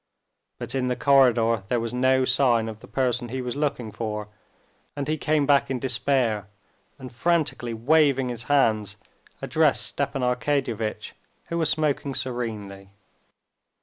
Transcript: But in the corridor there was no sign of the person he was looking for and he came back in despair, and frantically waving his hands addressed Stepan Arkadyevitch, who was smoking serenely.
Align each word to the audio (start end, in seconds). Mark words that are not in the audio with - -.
But 0.57 0.73
in 0.73 0.87
the 0.87 0.95
corridor 0.95 1.61
there 1.67 1.79
was 1.79 1.93
no 1.93 2.25
sign 2.25 2.67
of 2.67 2.79
the 2.79 2.87
person 2.87 3.29
he 3.29 3.39
was 3.39 3.55
looking 3.55 3.91
for 3.91 4.29
and 4.95 5.07
he 5.07 5.15
came 5.15 5.45
back 5.45 5.69
in 5.69 5.77
despair, 5.77 6.47
and 6.97 7.11
frantically 7.13 7.75
waving 7.75 8.29
his 8.29 8.45
hands 8.49 8.97
addressed 9.43 9.85
Stepan 9.85 10.23
Arkadyevitch, 10.23 11.11
who 11.49 11.57
was 11.59 11.69
smoking 11.69 12.15
serenely. 12.15 12.89